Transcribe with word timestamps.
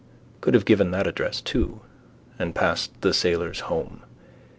Could 0.41 0.55
have 0.55 0.65
given 0.65 0.89
that 0.89 1.05
address 1.05 1.41
too. 1.41 1.81
And 2.39 2.55
past 2.55 3.01
the 3.01 3.13
sailors' 3.13 3.59
home. 3.59 4.01